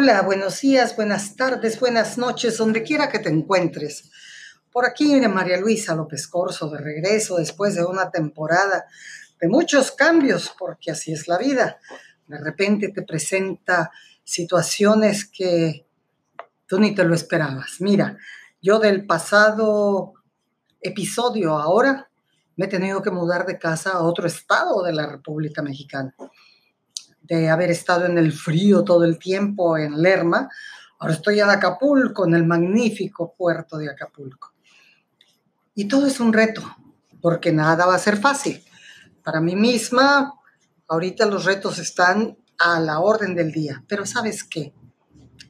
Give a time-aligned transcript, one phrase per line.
[0.00, 4.08] Hola, buenos días, buenas tardes, buenas noches, donde quiera que te encuentres.
[4.70, 8.86] Por aquí viene María Luisa López Corso de regreso después de una temporada
[9.40, 11.80] de muchos cambios, porque así es la vida.
[12.28, 13.90] De repente te presenta
[14.22, 15.84] situaciones que
[16.68, 17.80] tú ni te lo esperabas.
[17.80, 18.16] Mira,
[18.62, 20.12] yo del pasado
[20.80, 22.08] episodio ahora
[22.54, 26.14] me he tenido que mudar de casa a otro estado de la República Mexicana
[27.28, 30.48] de haber estado en el frío todo el tiempo en Lerma.
[30.98, 34.54] Ahora estoy en Acapulco, en el magnífico puerto de Acapulco.
[35.74, 36.62] Y todo es un reto,
[37.20, 38.64] porque nada va a ser fácil.
[39.22, 40.34] Para mí misma,
[40.88, 44.72] ahorita los retos están a la orden del día, pero ¿sabes qué?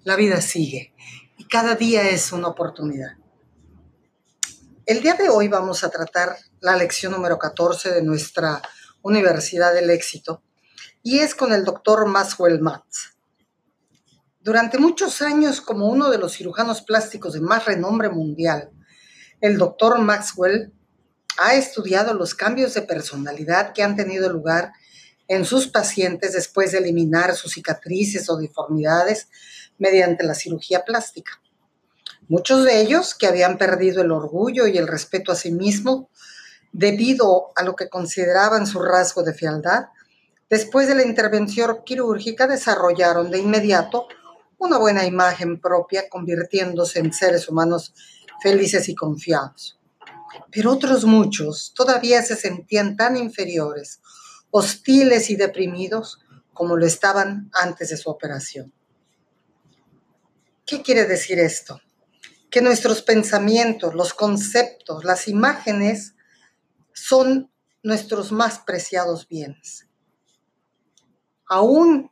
[0.04, 0.92] La vida sigue
[1.38, 3.16] y cada día es una oportunidad.
[4.84, 8.60] El día de hoy vamos a tratar la lección número 14 de nuestra
[9.02, 10.42] Universidad del Éxito
[11.08, 13.16] y es con el doctor Maxwell Matz.
[14.40, 18.70] Durante muchos años, como uno de los cirujanos plásticos de más renombre mundial,
[19.40, 20.70] el doctor Maxwell
[21.38, 24.72] ha estudiado los cambios de personalidad que han tenido lugar
[25.28, 29.28] en sus pacientes después de eliminar sus cicatrices o deformidades
[29.78, 31.40] mediante la cirugía plástica.
[32.28, 36.10] Muchos de ellos que habían perdido el orgullo y el respeto a sí mismo
[36.72, 39.86] debido a lo que consideraban su rasgo de fealdad,
[40.50, 44.08] Después de la intervención quirúrgica desarrollaron de inmediato
[44.56, 47.92] una buena imagen propia, convirtiéndose en seres humanos
[48.42, 49.78] felices y confiados.
[50.50, 54.00] Pero otros muchos todavía se sentían tan inferiores,
[54.50, 56.20] hostiles y deprimidos
[56.54, 58.72] como lo estaban antes de su operación.
[60.64, 61.82] ¿Qué quiere decir esto?
[62.50, 66.14] Que nuestros pensamientos, los conceptos, las imágenes
[66.94, 67.50] son
[67.82, 69.87] nuestros más preciados bienes
[71.48, 72.10] aún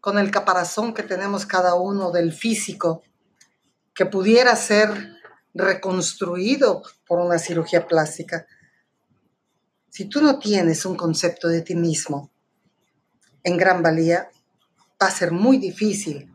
[0.00, 3.02] con el caparazón que tenemos cada uno del físico,
[3.94, 5.16] que pudiera ser
[5.54, 8.46] reconstruido por una cirugía plástica,
[9.90, 12.30] si tú no tienes un concepto de ti mismo
[13.42, 14.30] en gran valía,
[15.02, 16.32] va a ser muy difícil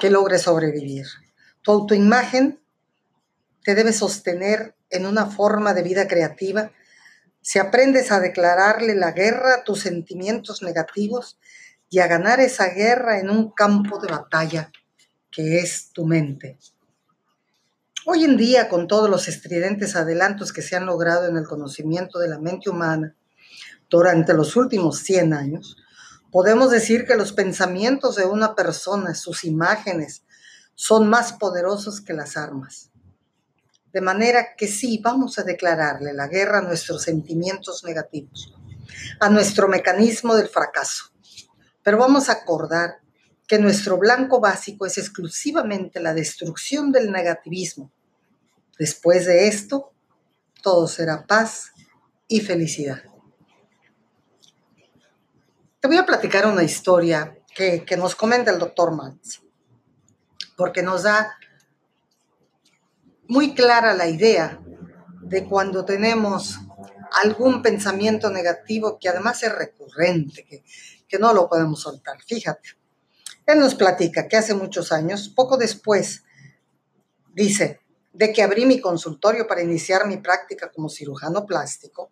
[0.00, 1.06] que logres sobrevivir.
[1.62, 2.60] Tu autoimagen
[3.62, 6.70] te debe sostener en una forma de vida creativa
[7.48, 11.38] si aprendes a declararle la guerra a tus sentimientos negativos
[11.88, 14.70] y a ganar esa guerra en un campo de batalla
[15.30, 16.58] que es tu mente.
[18.04, 22.18] Hoy en día, con todos los estridentes adelantos que se han logrado en el conocimiento
[22.18, 23.16] de la mente humana
[23.88, 25.78] durante los últimos 100 años,
[26.30, 30.22] podemos decir que los pensamientos de una persona, sus imágenes,
[30.74, 32.90] son más poderosos que las armas.
[33.98, 38.54] De manera que sí, vamos a declararle la guerra a nuestros sentimientos negativos,
[39.18, 41.06] a nuestro mecanismo del fracaso.
[41.82, 43.00] Pero vamos a acordar
[43.48, 47.90] que nuestro blanco básico es exclusivamente la destrucción del negativismo.
[48.78, 49.92] Después de esto,
[50.62, 51.72] todo será paz
[52.28, 53.02] y felicidad.
[55.80, 59.40] Te voy a platicar una historia que, nos comenta el doctor Matz,
[60.56, 61.36] porque nos da
[63.28, 64.58] muy clara la idea
[65.20, 66.58] de cuando tenemos
[67.22, 72.16] algún pensamiento negativo que además es recurrente, que, no lo podemos soltar.
[72.26, 72.70] Fíjate,
[73.46, 76.24] él nos platica que hace muchos años, poco después,
[77.34, 77.80] dice,
[78.12, 82.10] de que abrí mi consultorio para iniciar mi práctica como cirujano plástico,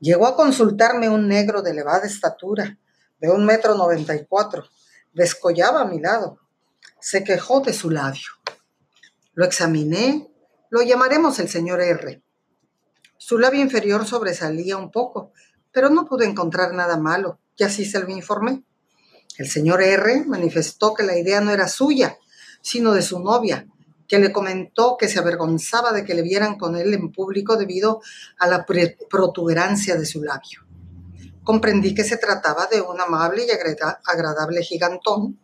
[0.00, 2.78] llegó a consultarme un negro de elevada estatura,
[3.18, 4.64] de un metro noventa y cuatro,
[5.12, 6.38] descollaba a mi lado,
[7.00, 8.30] se quejó de su labio.
[9.34, 10.33] Lo examiné
[10.74, 12.20] lo llamaremos el señor R.
[13.16, 15.30] Su labio inferior sobresalía un poco,
[15.70, 18.64] pero no pude encontrar nada malo, y así se lo informé.
[19.38, 22.18] El señor R manifestó que la idea no era suya,
[22.60, 23.68] sino de su novia,
[24.08, 28.02] que le comentó que se avergonzaba de que le vieran con él en público debido
[28.40, 30.66] a la protuberancia de su labio.
[31.44, 35.38] Comprendí que se trataba de un amable y agradable gigantón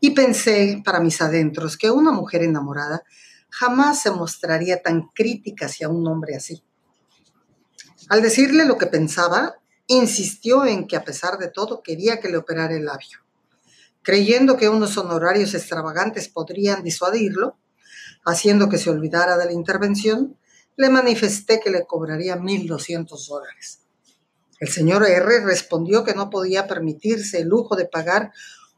[0.00, 3.04] y pensé para mis adentros que una mujer enamorada
[3.56, 6.64] jamás se mostraría tan crítica hacia un hombre así.
[8.08, 9.54] Al decirle lo que pensaba,
[9.86, 13.20] insistió en que a pesar de todo quería que le operara el labio.
[14.02, 17.56] Creyendo que unos honorarios extravagantes podrían disuadirlo,
[18.24, 20.36] haciendo que se olvidara de la intervención,
[20.76, 23.82] le manifesté que le cobraría 1.200 dólares.
[24.58, 28.32] El señor R respondió que no podía permitirse el lujo de pagar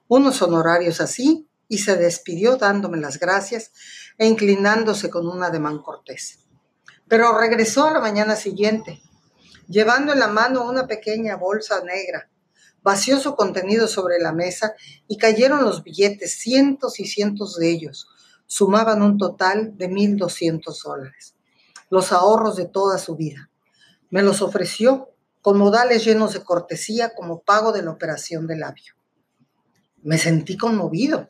[0.06, 3.72] unos honorarios así y se despidió dándome las gracias
[4.18, 6.40] e inclinándose con un ademán cortés.
[7.08, 9.00] Pero regresó a la mañana siguiente,
[9.68, 12.28] llevando en la mano una pequeña bolsa negra,
[12.82, 14.74] vació su contenido sobre la mesa
[15.08, 18.08] y cayeron los billetes, cientos y cientos de ellos.
[18.46, 21.34] Sumaban un total de 1.200 dólares,
[21.90, 23.50] los ahorros de toda su vida.
[24.10, 25.10] Me los ofreció
[25.42, 28.94] con modales llenos de cortesía como pago de la operación del labio.
[30.02, 31.28] Me sentí conmovido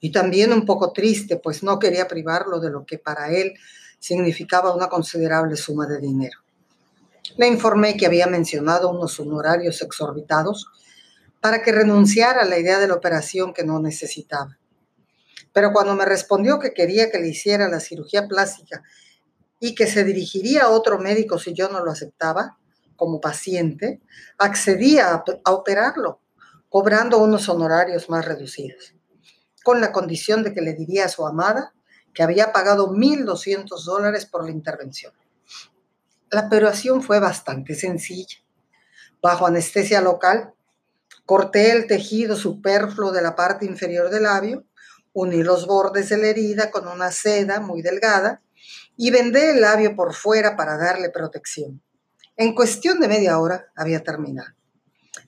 [0.00, 3.54] y también un poco triste, pues no quería privarlo de lo que para él
[3.98, 6.40] significaba una considerable suma de dinero.
[7.36, 10.66] Le informé que había mencionado unos honorarios exorbitados
[11.40, 14.58] para que renunciara a la idea de la operación que no necesitaba.
[15.52, 18.82] Pero cuando me respondió que quería que le hiciera la cirugía plástica
[19.60, 22.58] y que se dirigiría a otro médico si yo no lo aceptaba
[22.96, 24.00] como paciente,
[24.38, 26.20] accedí a, a operarlo,
[26.68, 28.93] cobrando unos honorarios más reducidos,
[29.64, 31.74] con la condición de que le diría a su amada
[32.12, 35.12] que había pagado 1.200 dólares por la intervención.
[36.30, 38.38] La operación fue bastante sencilla.
[39.20, 40.54] Bajo anestesia local,
[41.26, 44.66] Corté el tejido superfluo de la parte inferior del labio,
[45.14, 48.42] uní los bordes de la herida con una seda muy delgada
[48.94, 51.82] y vendé el labio por fuera para darle protección.
[52.36, 54.50] En cuestión de media hora había terminado.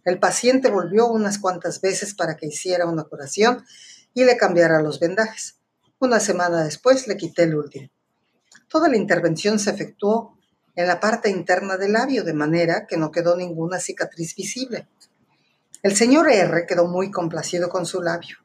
[0.04, 3.64] El paciente volvió unas cuantas veces para que hiciera una curación
[4.16, 5.58] y le cambiara los vendajes.
[5.98, 7.90] Una semana después le quité el último.
[8.66, 10.38] Toda la intervención se efectuó
[10.74, 14.88] en la parte interna del labio, de manera que no quedó ninguna cicatriz visible.
[15.82, 18.38] El señor R quedó muy complacido con su labio.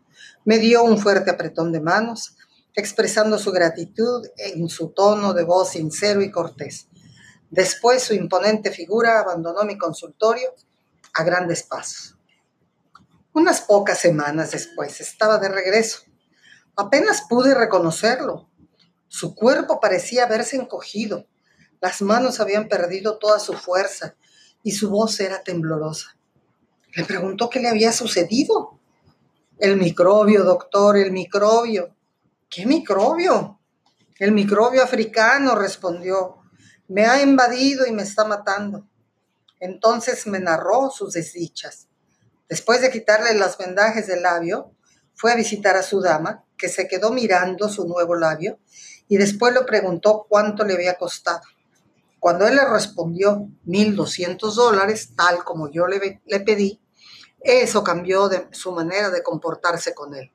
[0.44, 2.36] Me dio un fuerte apretón de manos,
[2.76, 6.90] expresando su gratitud en su tono de voz sincero y cortés.
[7.50, 10.54] Después su imponente figura abandonó mi consultorio
[11.14, 12.18] a grandes pasos.
[13.34, 16.02] Unas pocas semanas después estaba de regreso.
[16.76, 18.50] Apenas pude reconocerlo.
[19.08, 21.28] Su cuerpo parecía haberse encogido,
[21.82, 24.16] las manos habían perdido toda su fuerza
[24.62, 26.16] y su voz era temblorosa.
[26.94, 28.80] Le preguntó qué le había sucedido.
[29.58, 31.96] El microbio, doctor, el microbio.
[32.50, 33.60] ¿Qué microbio?
[34.20, 36.44] El microbio africano, respondió.
[36.88, 38.88] Me ha invadido y me está matando.
[39.60, 41.88] Entonces me narró sus desdichas.
[42.52, 44.76] Después de quitarle las vendajes del labio,
[45.16, 48.60] fue a visitar a su dama, que se quedó mirando su nuevo labio,
[49.08, 51.44] y después le preguntó cuánto le había costado.
[52.20, 56.82] Cuando él le respondió 1.200 dólares, tal como yo le, le pedí,
[57.40, 60.30] eso cambió de su manera de comportarse con él.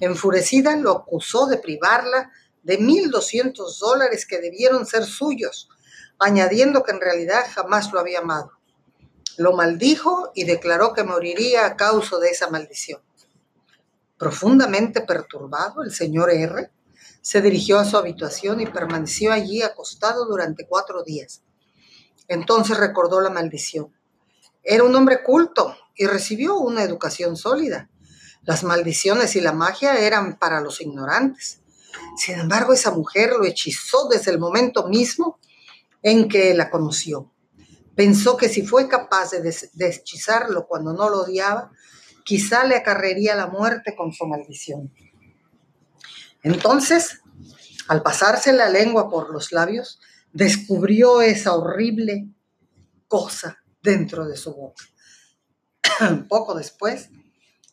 [0.00, 2.32] Enfurecida, lo acusó de privarla
[2.64, 5.68] de 1.200 dólares que debieron ser suyos,
[6.18, 8.50] añadiendo que en realidad jamás lo había amado.
[9.36, 13.00] Lo maldijo y declaró que moriría a causa de esa maldición.
[14.16, 16.70] Profundamente perturbado, el señor R
[17.20, 21.42] se dirigió a su habitación y permaneció allí acostado durante cuatro días.
[22.28, 23.92] Entonces recordó la maldición.
[24.62, 27.90] Era un hombre culto y recibió una educación sólida.
[28.42, 31.60] Las maldiciones y la magia eran para los ignorantes.
[32.16, 35.38] Sin embargo, esa mujer lo hechizó desde el momento mismo
[36.02, 37.32] en que la conoció.
[37.94, 39.40] Pensó que si fue capaz de
[39.72, 41.70] deshechizarlo cuando no lo odiaba,
[42.24, 44.92] quizá le acarrería la muerte con su maldición.
[46.42, 47.20] Entonces,
[47.88, 50.00] al pasarse la lengua por los labios,
[50.32, 52.28] descubrió esa horrible
[53.06, 54.84] cosa dentro de su boca.
[56.28, 57.10] Poco después,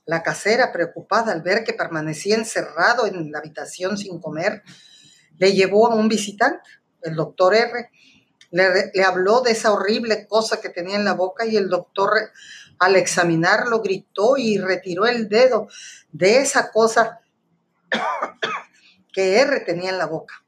[0.05, 4.63] la casera, preocupada al ver que permanecía encerrado en la habitación sin comer,
[5.37, 6.69] le llevó a un visitante,
[7.01, 7.89] el doctor R.
[8.51, 12.11] Le, habló de esa horrible cosa que tenía en la boca y el doctor
[12.79, 15.67] al examinarlo gritó y retiró el dedo
[16.11, 17.21] de esa cosa
[19.13, 20.43] que R tenía en la boca.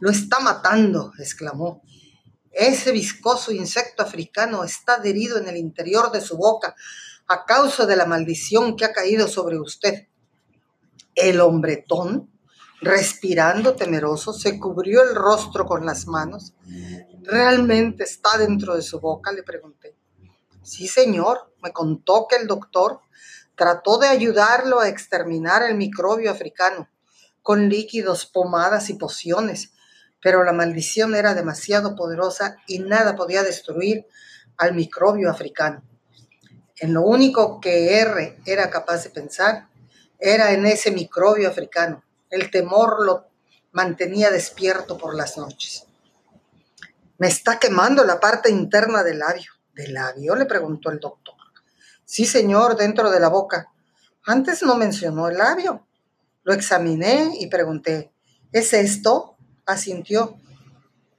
[0.00, 1.82] Lo está matando, exclamó.
[2.50, 6.74] Ese viscoso insecto africano está adherido en el interior de su boca
[7.26, 10.08] a causa de la maldición que ha caído sobre usted.
[11.14, 12.30] El hombretón,
[12.80, 16.52] respirando temeroso, se cubrió el rostro con las manos.
[17.24, 19.30] ¿Realmente está dentro de su boca?
[19.32, 19.94] Le pregunté.
[20.62, 23.00] Sí, señor, me contó que el doctor
[23.54, 26.88] trató de ayudarlo a exterminar el microbio africano
[27.42, 29.72] con líquidos, pomadas y pociones,
[30.20, 34.06] pero la maldición era demasiado poderosa y nada podía destruir
[34.56, 35.82] al microbio africano.
[36.76, 39.68] En lo único que R era capaz de pensar
[40.18, 42.02] era en ese microbio africano.
[42.30, 43.26] El temor lo
[43.72, 45.86] mantenía despierto por las noches.
[47.22, 49.52] Me está quemando la parte interna del labio.
[49.74, 50.34] ¿Del labio?
[50.34, 51.36] le preguntó el doctor.
[52.04, 53.72] Sí, señor, dentro de la boca.
[54.24, 55.86] Antes no mencionó el labio.
[56.42, 58.12] Lo examiné y pregunté,
[58.50, 59.36] ¿es esto?
[59.64, 60.36] Asintió.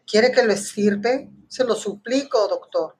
[0.05, 1.29] ¿Quiere que lo estirpe?
[1.48, 2.98] Se lo suplico, doctor.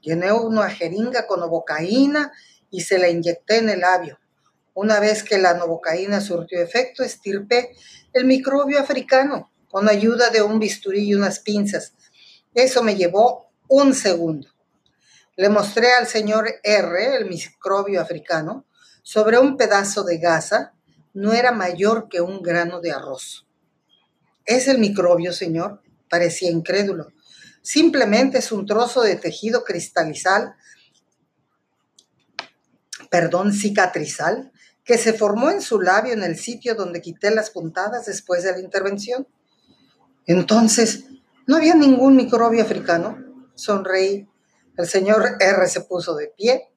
[0.00, 2.30] Llené una jeringa con novocaína
[2.70, 4.20] y se la inyecté en el labio.
[4.74, 7.72] Una vez que la novocaína surtió efecto, estirpé
[8.12, 11.94] el microbio africano con ayuda de un bisturí y unas pinzas.
[12.54, 14.48] Eso me llevó un segundo.
[15.36, 18.66] Le mostré al señor R, el microbio africano,
[19.02, 20.74] sobre un pedazo de gasa,
[21.14, 23.46] no era mayor que un grano de arroz.
[24.44, 25.82] ¿Es el microbio, señor?
[26.08, 27.12] Parecía incrédulo.
[27.62, 30.54] Simplemente es un trozo de tejido cristalizal,
[33.10, 34.52] perdón, cicatrizal,
[34.84, 38.52] que se formó en su labio en el sitio donde quité las puntadas después de
[38.52, 39.26] la intervención.
[40.26, 41.04] Entonces,
[41.50, 43.18] ¿no había ningún microbio africano?
[43.56, 44.28] Sonreí.
[44.76, 46.70] El señor R se puso de pie.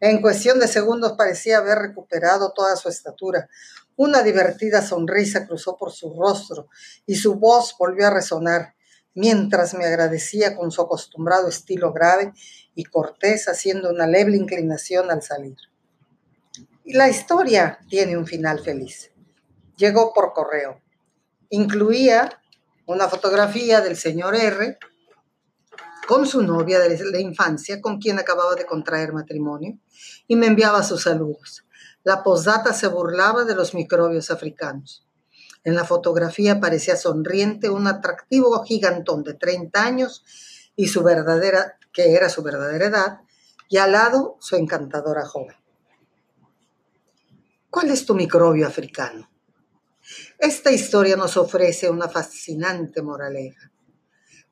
[0.00, 3.48] En cuestión de segundos parecía haber recuperado toda su estatura.
[3.96, 6.68] Una divertida sonrisa cruzó por su rostro
[7.06, 8.74] y su voz volvió a resonar
[9.14, 12.34] mientras me agradecía con su acostumbrado estilo grave
[12.74, 15.56] y cortés, haciendo una leve inclinación al salir.
[16.84, 19.10] Y la historia tiene un final feliz.
[19.78, 20.82] Llegó por correo.
[21.48, 22.42] Incluía
[22.88, 24.78] una fotografía del señor R
[26.06, 29.78] con su novia de la infancia, con quien acababa de contraer matrimonio,
[30.26, 31.66] y me enviaba sus saludos.
[32.02, 35.06] La posdata se burlaba de los microbios africanos.
[35.64, 40.24] En la fotografía parecía sonriente un atractivo gigantón de 30 años
[40.74, 43.20] y su verdadera, que era su verdadera edad,
[43.68, 45.56] y al lado su encantadora joven.
[47.68, 49.28] ¿Cuál es tu microbio africano?
[50.38, 53.72] Esta historia nos ofrece una fascinante moraleja.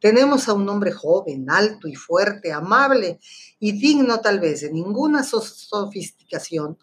[0.00, 3.20] Tenemos a un hombre joven, alto y fuerte, amable
[3.60, 6.76] y digno tal vez de ninguna sofisticación,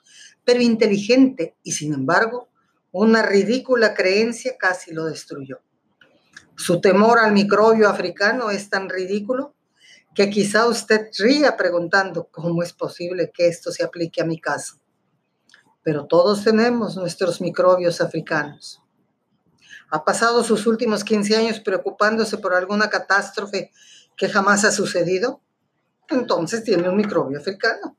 [0.45, 2.47] pero inteligente y sin embargo
[2.91, 5.59] una ridícula creencia casi lo destruyó.
[6.55, 9.53] Su temor al microbio africano es tan ridículo
[10.15, 14.79] que quizá usted ría preguntando cómo es posible que esto se aplique a mi caso
[15.83, 18.82] pero todos tenemos nuestros microbios africanos.
[19.93, 23.69] Ha pasado sus últimos 15 años preocupándose por alguna catástrofe
[24.17, 25.43] que jamás ha sucedido,
[26.09, 27.95] entonces tiene un microbio africano.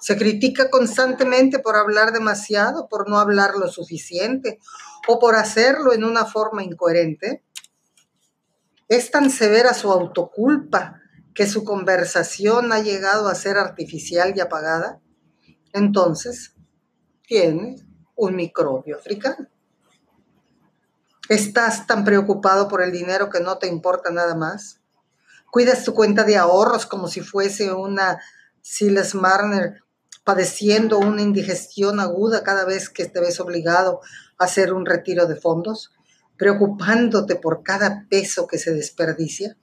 [0.00, 4.58] Se critica constantemente por hablar demasiado, por no hablar lo suficiente
[5.06, 7.44] o por hacerlo en una forma incoherente.
[8.88, 11.00] Es tan severa su autoculpa
[11.32, 15.00] que su conversación ha llegado a ser artificial y apagada.
[15.72, 16.56] Entonces,
[17.22, 17.76] tiene
[18.16, 19.46] un microbio africano.
[21.28, 24.80] ¿Estás tan preocupado por el dinero que no te importa nada más?
[25.50, 28.18] ¿Cuidas tu cuenta de ahorros como si fuese una
[28.62, 29.82] Silas Marner
[30.24, 34.00] padeciendo una indigestión aguda cada vez que te ves obligado
[34.38, 35.92] a hacer un retiro de fondos?
[36.38, 39.58] ¿Preocupándote por cada peso que se desperdicia?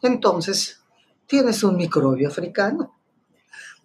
[0.00, 0.80] Entonces,
[1.26, 2.98] tienes un microbio africano.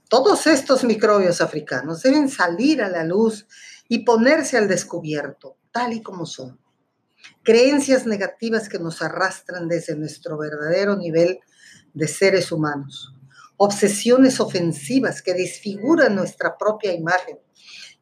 [0.07, 3.47] Todos estos microbios africanos deben salir a la luz
[3.89, 6.60] y ponerse al descubierto, tal y como son.
[7.43, 11.39] Creencias negativas que nos arrastran desde nuestro verdadero nivel
[11.93, 13.13] de seres humanos.
[13.57, 17.39] Obsesiones ofensivas que desfiguran nuestra propia imagen,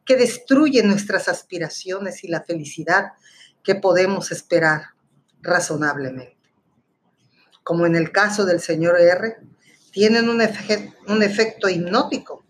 [0.05, 3.13] que destruyen nuestras aspiraciones y la felicidad
[3.63, 4.93] que podemos esperar
[5.41, 6.38] razonablemente.
[7.63, 9.38] Como en el caso del señor R,
[9.91, 10.41] tienen un,
[11.07, 12.45] un efecto hipnótico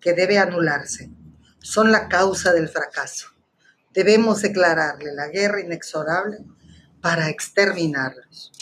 [0.00, 1.10] que debe anularse.
[1.58, 3.28] Son la causa del fracaso.
[3.92, 6.38] Debemos declararle la guerra inexorable
[7.00, 8.52] para exterminarlos.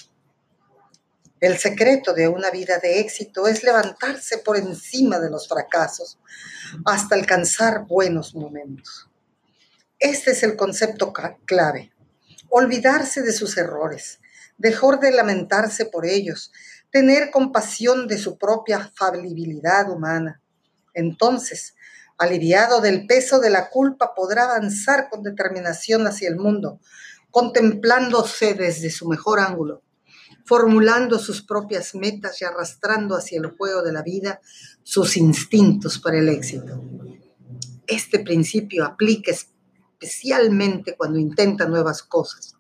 [1.41, 6.19] El secreto de una vida de éxito es levantarse por encima de los fracasos
[6.85, 9.09] hasta alcanzar buenos momentos.
[10.01, 11.13] Este es el concepto
[11.45, 11.93] clave.
[12.49, 14.21] Olvidarse de sus errores,
[14.57, 16.51] dejar de lamentarse por ellos,
[16.91, 20.41] tener compasión de su propia falibilidad humana.
[20.95, 21.75] Entonces,
[22.19, 26.81] aliviado del peso de la culpa, podrá avanzar con determinación hacia el mundo,
[27.31, 29.83] contemplándose desde su mejor ángulo,
[30.45, 34.41] formulando sus propias metas y arrastrando hacia el juego de la vida
[34.83, 36.83] sus instintos para el éxito.
[37.87, 42.57] Este principio aplica especialmente cuando intenta nuevas cosas,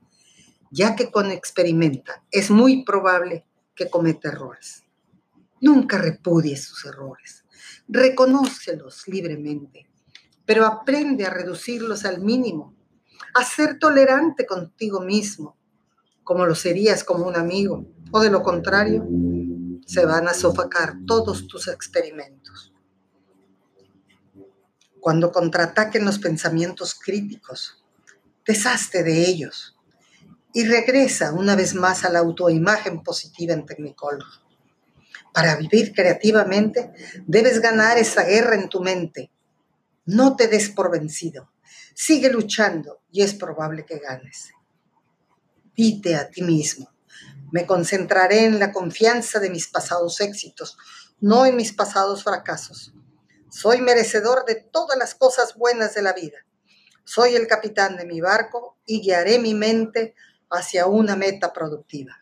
[0.70, 4.84] ya que cuando experimenta es muy probable que comete errores.
[5.60, 7.44] Nunca repudies sus errores.
[7.88, 9.88] Reconócelos libremente,
[10.44, 12.74] pero aprende a reducirlos al mínimo,
[13.34, 15.56] a ser tolerante contigo mismo,
[16.22, 19.06] como lo serías como un amigo, o de lo contrario,
[19.86, 22.72] se van a sofocar todos tus experimentos.
[25.00, 27.82] Cuando contraataquen los pensamientos críticos,
[28.44, 29.78] deshazte de ellos
[30.52, 34.24] y regresa una vez más a la autoimagen positiva en Technicolor.
[35.32, 36.92] Para vivir creativamente,
[37.26, 39.30] debes ganar esa guerra en tu mente.
[40.04, 41.50] No te des por vencido.
[41.94, 44.50] Sigue luchando y es probable que ganes.
[45.76, 46.90] Dite a ti mismo,
[47.52, 50.76] me concentraré en la confianza de mis pasados éxitos,
[51.20, 52.92] no en mis pasados fracasos.
[53.50, 56.38] Soy merecedor de todas las cosas buenas de la vida.
[57.04, 60.14] Soy el capitán de mi barco y guiaré mi mente
[60.50, 62.18] hacia una meta productiva.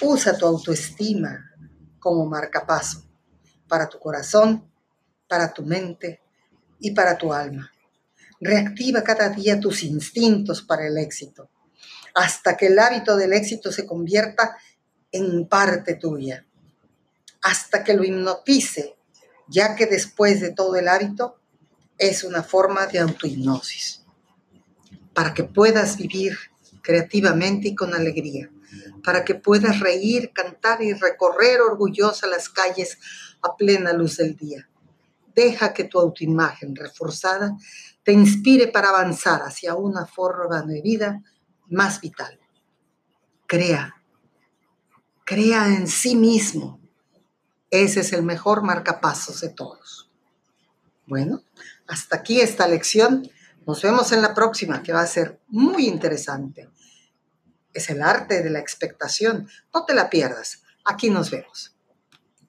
[0.00, 1.53] Usa tu autoestima
[2.04, 3.02] como marcapaso
[3.66, 4.70] para tu corazón,
[5.26, 6.20] para tu mente
[6.78, 7.72] y para tu alma.
[8.42, 11.48] Reactiva cada día tus instintos para el éxito,
[12.14, 14.54] hasta que el hábito del éxito se convierta
[15.12, 16.44] en parte tuya,
[17.40, 18.96] hasta que lo hipnotice,
[19.48, 21.40] ya que después de todo el hábito
[21.96, 24.04] es una forma de autohipnosis,
[25.14, 26.36] para que puedas vivir
[26.82, 28.50] creativamente y con alegría,
[29.02, 32.98] para que puedas reír, cantar y recorrer orgullosa las calles
[33.42, 34.68] a plena luz del día.
[35.34, 37.56] Deja que tu autoimagen reforzada
[38.04, 41.22] te inspire para avanzar hacia una forma de vida
[41.68, 42.38] más vital.
[43.46, 43.94] Crea,
[45.24, 46.80] crea en sí mismo.
[47.70, 50.10] Ese es el mejor marcapasos de todos.
[51.06, 51.42] Bueno,
[51.86, 53.28] hasta aquí esta lección.
[53.66, 56.68] Nos vemos en la próxima, que va a ser muy interesante.
[57.74, 59.48] Es el arte de la expectación.
[59.74, 60.62] No te la pierdas.
[60.84, 61.73] Aquí nos vemos.